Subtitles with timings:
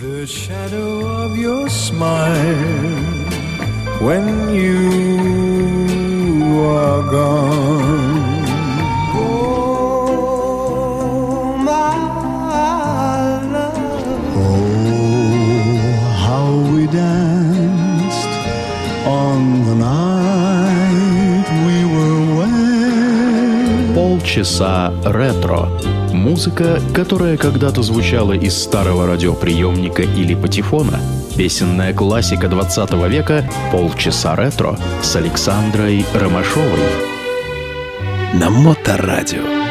[0.00, 3.02] The shadow of your smile
[4.00, 4.78] when you
[6.62, 8.44] are gone.
[9.14, 10.28] Oh,
[11.58, 11.96] my
[13.54, 13.78] love.
[14.36, 18.32] Oh, how we danced
[19.04, 23.94] on the night we were wed.
[23.94, 25.62] Полчаса ретро.
[26.13, 30.99] Музыка, которая когда-то звучала из старого радиоприемника или патефона.
[31.35, 36.79] Песенная классика 20 века «Полчаса ретро» с Александрой Ромашовой.
[38.33, 39.62] На Моторадио.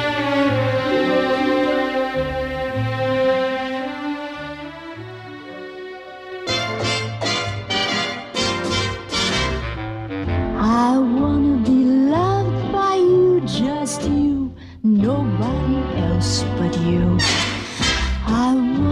[16.95, 18.91] I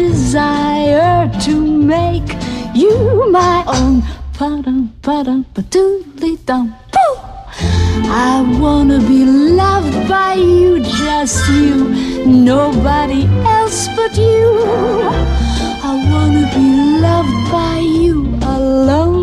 [0.00, 1.54] desire to
[1.94, 2.30] make
[2.74, 2.94] you
[3.30, 4.02] my own.
[4.38, 6.66] Pa-dum, pa-dum, pa-doodly dum.
[8.32, 9.20] I wanna be
[9.62, 11.74] loved by you, just you,
[12.26, 13.22] nobody
[13.58, 14.46] else but you.
[15.90, 16.68] I wanna be
[17.06, 18.16] loved by you
[18.56, 19.19] alone.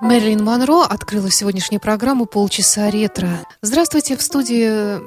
[0.00, 3.28] Мэрилин Монро открыла сегодняшнюю программу «Полчаса ретро».
[3.62, 5.00] Здравствуйте, в студии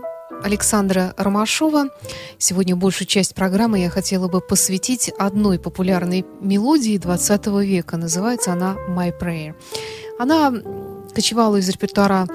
[0.43, 1.89] Александра Ромашова.
[2.37, 7.97] Сегодня большую часть программы я хотела бы посвятить одной популярной мелодии 20 века.
[7.97, 9.55] Называется она «My Prayer».
[10.17, 10.53] Она
[11.13, 12.27] кочевала из репертуара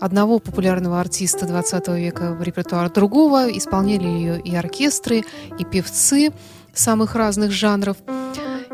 [0.00, 3.50] одного популярного артиста 20 века в репертуар другого.
[3.50, 5.24] Исполняли ее и оркестры,
[5.58, 6.32] и певцы
[6.72, 7.96] самых разных жанров.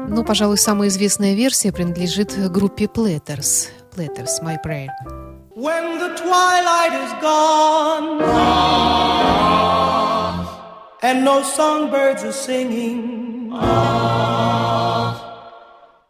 [0.09, 3.69] Но, пожалуй, самая известная версия принадлежит группе Platters.
[3.97, 5.24] Platters, My Prayer.
[5.54, 8.22] When the twilight is gone.
[11.02, 13.50] And no songbirds are singing,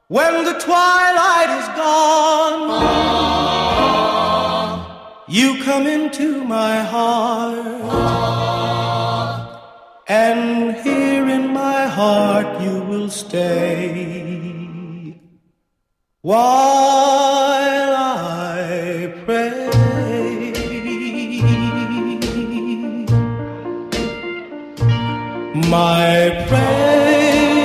[0.06, 2.70] when the twilight is gone,
[5.28, 7.58] you come into my heart,
[10.06, 15.18] and here in my heart you will stay.
[16.22, 17.63] While
[25.74, 27.64] my prayer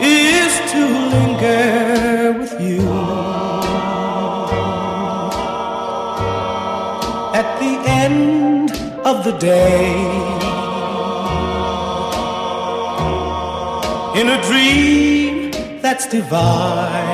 [0.00, 0.82] is to
[1.14, 2.86] linger with you
[7.40, 7.74] at the
[8.04, 8.70] end
[9.10, 9.94] of the day
[14.20, 15.52] in a dream
[15.84, 17.09] that's divine.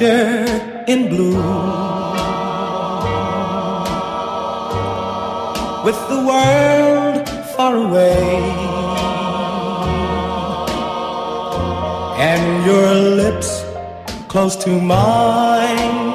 [0.00, 1.36] In blue.
[5.84, 8.26] With the world far away
[12.18, 13.64] and your lips
[14.28, 16.05] close to mine.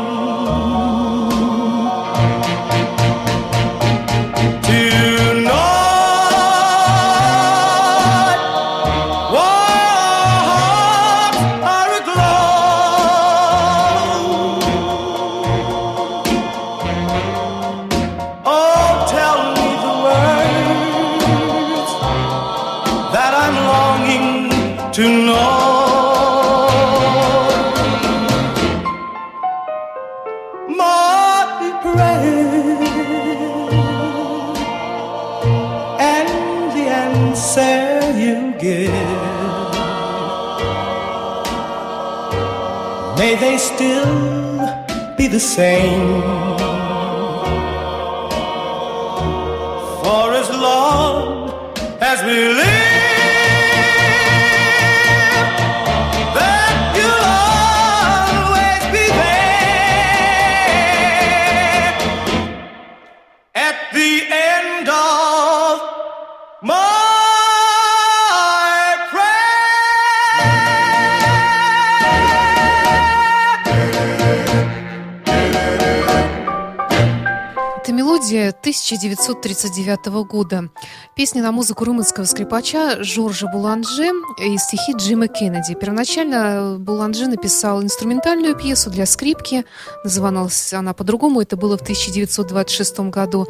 [78.62, 80.69] 1939 года.
[81.16, 85.74] Песня на музыку румынского скрипача Жоржа Буланже и стихи Джима Кеннеди.
[85.74, 89.66] Первоначально Буланже написал инструментальную пьесу для скрипки.
[90.04, 91.42] Называлась она по-другому.
[91.42, 93.48] Это было в 1926 году.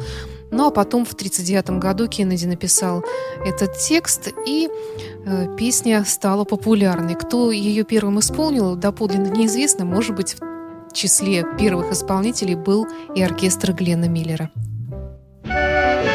[0.50, 3.04] Ну а потом в 1939 году Кеннеди написал
[3.44, 4.70] этот текст, и
[5.26, 7.16] э, песня стала популярной.
[7.16, 9.84] Кто ее первым исполнил, доподлинно неизвестно.
[9.84, 14.50] Может быть, в числе первых исполнителей был и оркестр Глена Миллера.
[15.44, 16.11] Música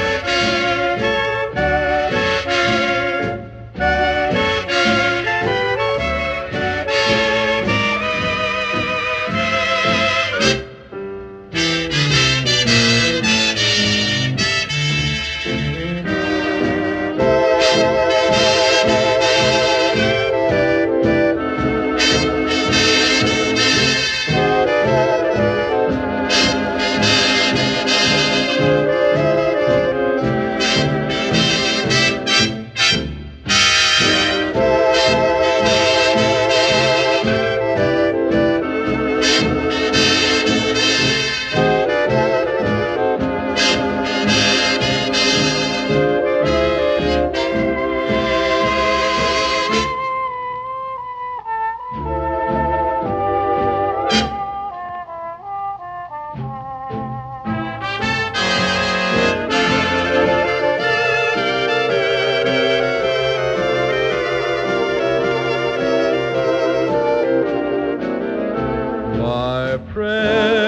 [69.27, 70.63] My prayer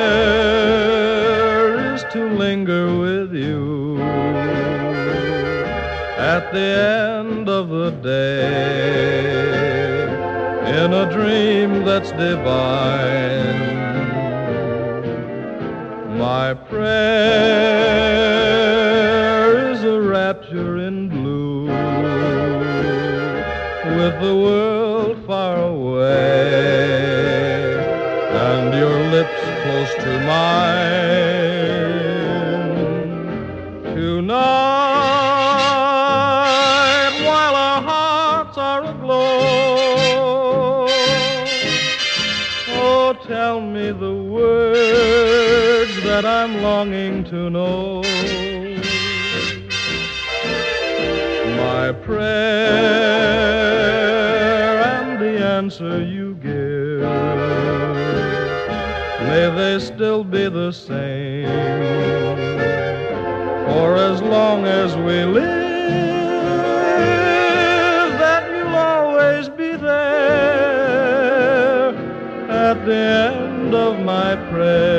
[1.94, 4.02] is to linger with you
[6.18, 6.70] at the
[7.20, 9.30] end of the day
[10.84, 13.60] in a dream that's divine.
[16.18, 17.59] My prayer
[46.22, 48.02] that I'm longing to know.
[51.56, 52.42] My prayer
[54.96, 57.04] and the answer you give
[59.30, 61.48] may they still be the same.
[63.68, 65.48] For as long as we live,
[68.20, 70.90] that you'll always be there
[72.68, 74.99] at the end of my prayer.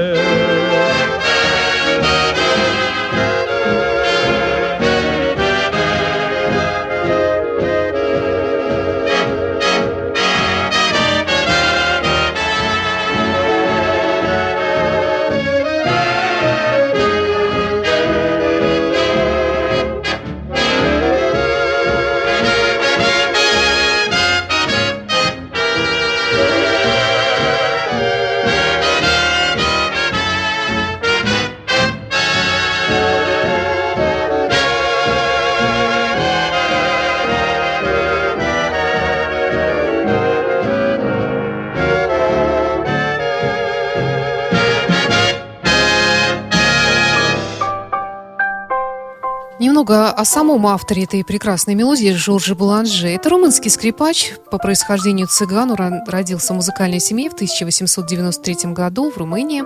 [49.81, 53.09] Немного о самом авторе этой прекрасной мелодии Жорже Буланже.
[53.09, 55.75] Это румынский скрипач, по происхождению цыган,
[56.07, 59.65] родился в музыкальной семье в 1893 году в Румынии.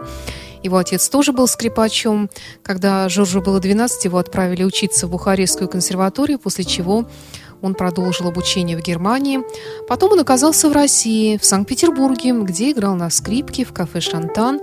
[0.62, 2.30] Его отец тоже был скрипачом.
[2.62, 7.06] Когда Жоржу было 12, его отправили учиться в Бухарестскую консерваторию, после чего
[7.60, 9.40] он продолжил обучение в Германии.
[9.88, 14.60] Потом он оказался в России, в Санкт-Петербурге, где играл на скрипке в кафе «Шантан».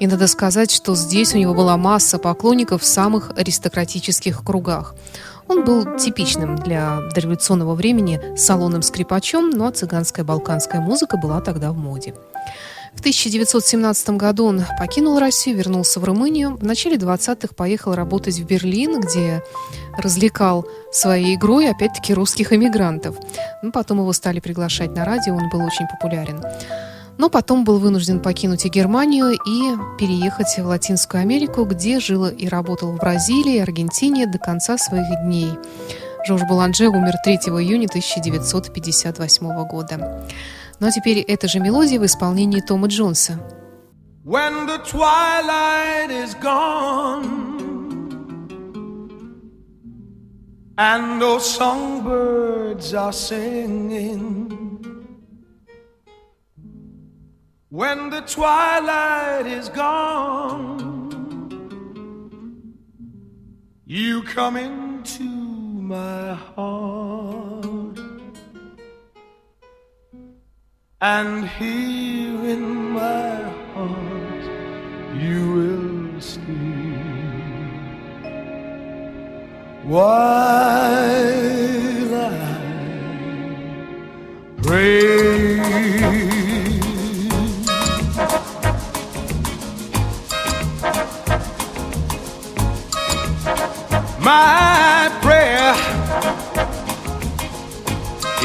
[0.00, 4.94] И надо сказать, что здесь у него была масса поклонников в самых аристократических кругах.
[5.46, 11.76] Он был типичным для дореволюционного времени салонным скрипачом, но цыганская балканская музыка была тогда в
[11.76, 12.14] моде.
[12.94, 16.56] В 1917 году он покинул Россию, вернулся в Румынию.
[16.56, 19.44] В начале 20-х поехал работать в Берлин, где
[19.98, 23.16] развлекал своей игрой, опять-таки, русских эмигрантов.
[23.62, 26.40] Ну, потом его стали приглашать на радио, он был очень популярен
[27.20, 32.48] но потом был вынужден покинуть и Германию и переехать в Латинскую Америку, где жил и
[32.48, 35.52] работал в Бразилии и Аргентине до конца своих дней.
[36.26, 40.26] Жорж Буланже умер 3 июня 1958 года.
[40.80, 43.38] Ну а теперь эта же мелодия в исполнении Тома Джонса.
[44.24, 47.50] When the twilight is gone
[50.78, 54.70] And those songbirds are singing
[57.72, 60.90] When the twilight is gone,
[63.86, 68.00] you come into my heart,
[71.00, 73.42] and here in my
[73.74, 74.44] heart
[75.14, 76.42] you will stay.
[79.84, 80.00] While
[82.16, 82.56] I
[84.60, 85.19] pray.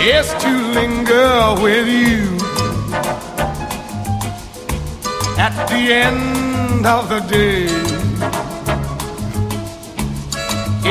[0.05, 2.37] Is to linger with you.
[5.35, 7.65] At the end of the day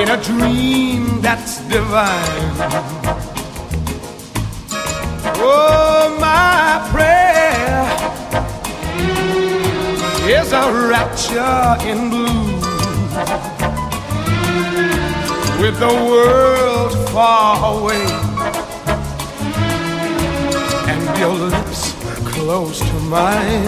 [0.00, 2.54] in a dream that's divine.
[5.36, 7.86] Oh, my prayer
[10.28, 12.54] is a rapture in blue.
[15.62, 18.23] With the world far away
[21.18, 21.92] your lips
[22.24, 23.64] close to mine.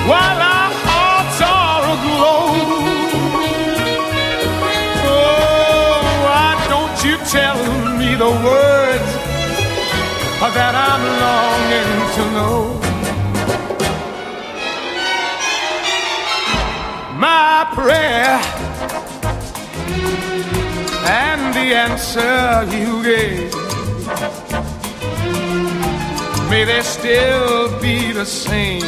[0.10, 2.46] while our hearts are aglow,
[5.06, 7.60] oh, why don't you tell
[7.98, 9.12] me the words
[10.54, 12.84] that I'm longing to know?
[17.24, 18.63] my prayer
[21.74, 23.54] answer you gave.
[26.50, 28.82] May they still be the same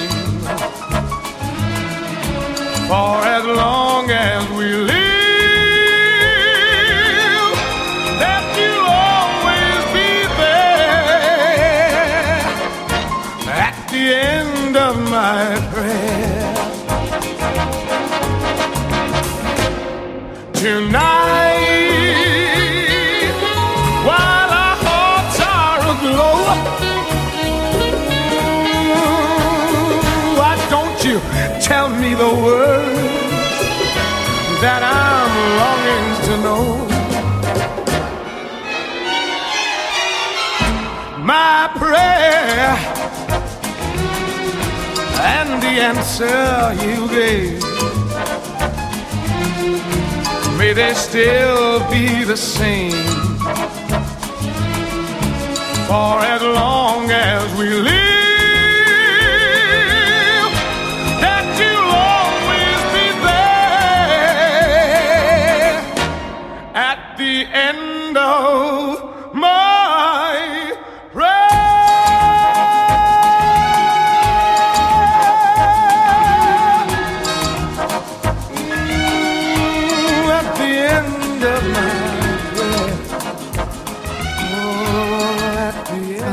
[2.88, 5.16] for as long as we live.
[8.20, 8.46] That
[30.40, 31.20] Why don't you
[31.60, 33.00] tell me the words
[34.62, 36.64] that I'm longing to know?
[41.24, 42.78] My prayer
[45.34, 47.64] and the answer you gave
[50.60, 53.25] may they still be the same
[55.88, 58.15] for as long as we live.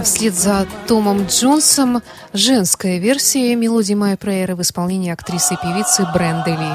[0.02, 6.50] Вслед за Томом Джонсом женская версия мелодии «My Prayer» в исполнении актрисы и певицы Бренды
[6.50, 6.72] Ли.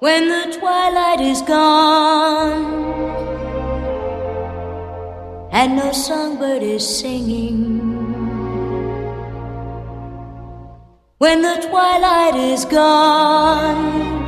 [0.00, 2.84] When the twilight is gone
[5.52, 7.80] and no songbird is singing.
[11.18, 14.23] When the twilight is gone,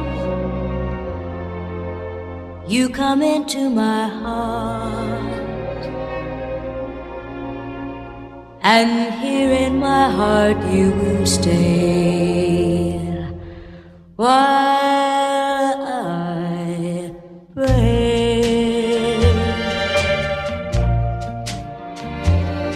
[2.68, 5.32] you come into my heart,
[8.60, 12.98] and here in my heart you will stay
[14.16, 14.36] while
[15.86, 17.12] I
[17.54, 19.20] pray.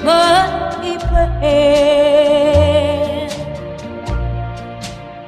[0.05, 0.49] My
[1.09, 2.31] prayer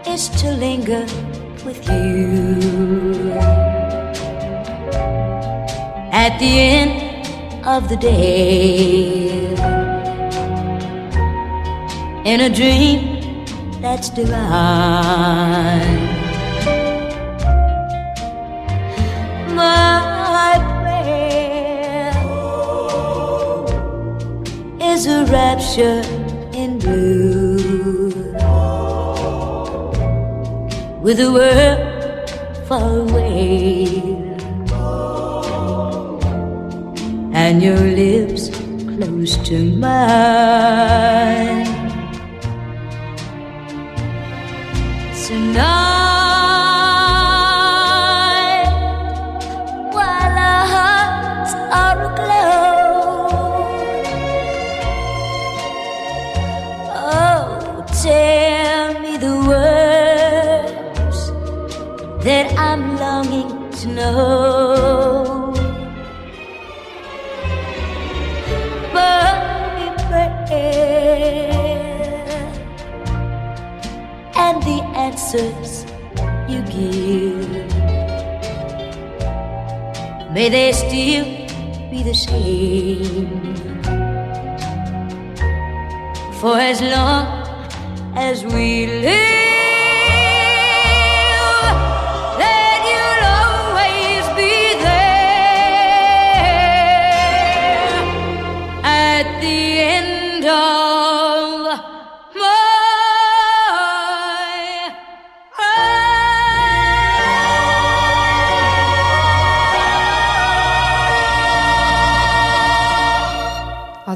[0.07, 1.07] is to linger
[1.65, 3.12] with you
[6.25, 6.93] at the end
[7.67, 9.43] of the day.
[12.31, 13.01] In a dream
[13.83, 14.39] that's divine.
[19.63, 22.15] My prayer
[24.81, 26.03] is a rapture
[26.55, 28.13] in blue.
[31.03, 32.31] With a world
[32.69, 34.12] far away
[37.45, 38.51] and your lips
[38.93, 41.67] close to mine.
[45.27, 45.83] Tonight,
[49.97, 52.63] while our hearts are aglow,
[56.95, 61.19] oh, tell me the words
[62.25, 63.51] that I'm longing
[63.81, 64.72] to know.
[80.33, 81.27] May they still
[81.91, 83.53] be the same
[86.41, 87.27] for as long
[88.17, 89.32] as we live.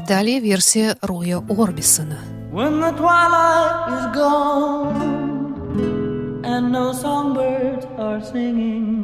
[0.06, 2.18] далее версия Роя Орбисона.
[2.52, 4.96] When the twilight is gone
[6.44, 9.02] and no songbirds are singing,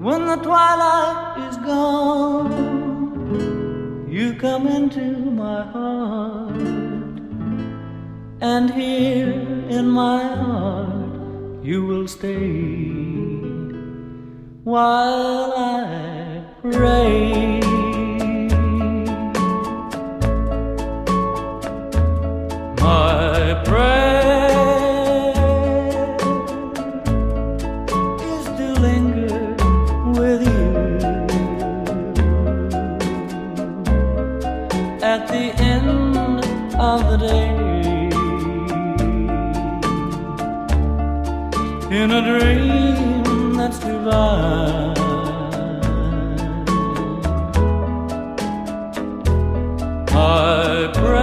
[0.00, 2.50] when the twilight is gone,
[4.08, 6.56] you come into my heart,
[8.40, 9.32] and here
[9.68, 12.90] in my heart you will stay
[14.64, 17.63] while I pray.
[22.85, 25.33] My prayer
[28.31, 29.39] is to linger
[30.19, 30.69] with you
[35.01, 36.45] at the end
[36.91, 37.49] of the day
[41.99, 44.93] in a dream that's divine.
[50.11, 51.14] I pray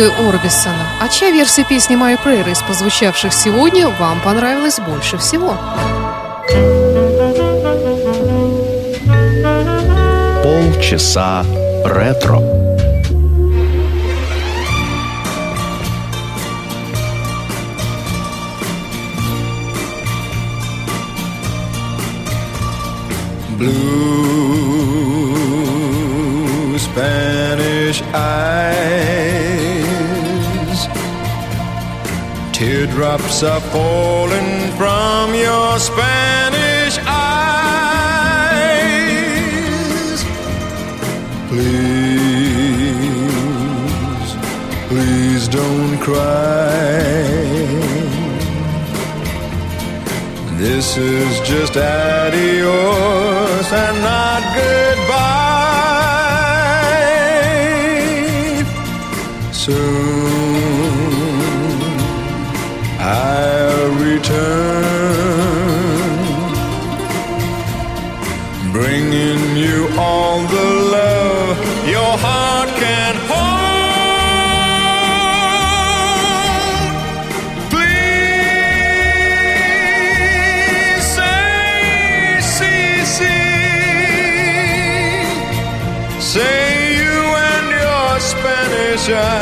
[0.00, 0.86] Луи Орбисона.
[0.98, 5.54] А чья версия песни «My Prayer» из позвучавших сегодня вам понравилась больше всего?
[10.42, 11.44] Полчаса
[11.84, 12.40] ретро.
[23.58, 24.38] Blue
[26.78, 29.19] Spanish eyes
[32.60, 37.40] Teardrops are falling from your Spanish eyes.
[41.48, 42.60] Please,
[44.88, 46.68] please don't cry.
[50.58, 54.89] This is just adios and not good.
[89.10, 89.39] future.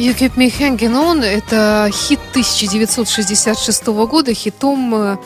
[0.00, 4.32] You Keep Me Hanging On– это хит 1966 года.
[4.32, 5.18] Хитом э,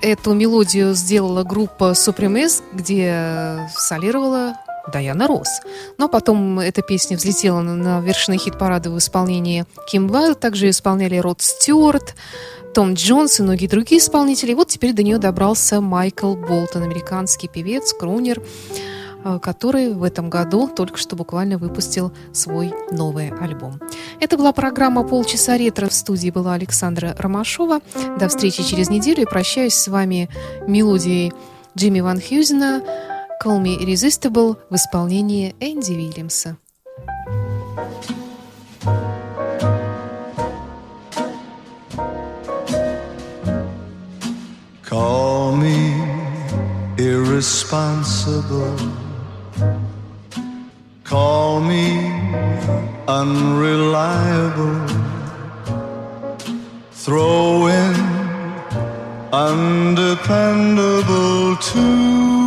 [0.00, 4.56] эту мелодию сделала группа Supremes, где солировала
[4.92, 5.60] Даяна Росс.
[5.98, 10.34] Но потом эта песня взлетела на вершины хит-парада в исполнении Ким Лайл.
[10.34, 12.16] Также исполняли Род Стюарт,
[12.74, 14.50] том Джонс и многие другие исполнители.
[14.50, 18.91] И вот теперь до нее добрался Майкл Болтон, американский певец, крунер, Э,
[19.40, 23.80] который в этом году только что буквально выпустил свой новый альбом.
[24.20, 25.88] Это была программа «Полчаса ретро».
[25.88, 27.80] В студии была Александра Ромашова.
[28.18, 30.28] До встречи через неделю и прощаюсь с вами
[30.66, 31.32] мелодией
[31.76, 32.82] Джимми Ван Хьюзена
[33.42, 36.56] «Call Me Irresistible» в исполнении Энди Уильямса.
[44.88, 46.12] Call me
[46.98, 48.76] irresponsible
[51.04, 52.10] Call me
[53.06, 54.86] unreliable.
[56.92, 57.94] Throw in
[59.32, 62.41] undependable too.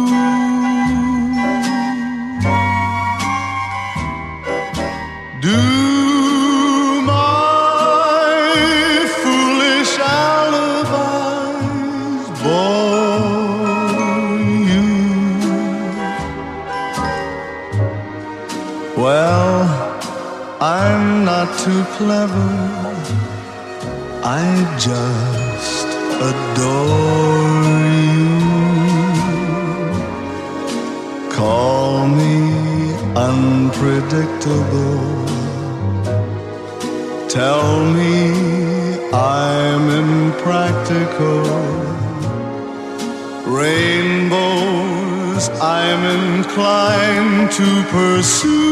[21.66, 22.50] Too clever.
[24.24, 24.46] I
[24.88, 25.88] just
[26.32, 27.80] adore
[28.14, 28.34] you.
[31.36, 32.36] Call me
[33.30, 35.02] unpredictable.
[37.28, 38.16] Tell me
[39.12, 41.46] I'm impractical.
[43.60, 48.65] Rainbows I'm inclined to pursue.